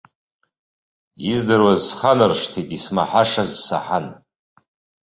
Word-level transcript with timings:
Издыруаз 1.31 1.81
сханаршҭит 1.89 2.69
исмаҳашаз 2.77 3.51
саҳан. 3.65 4.05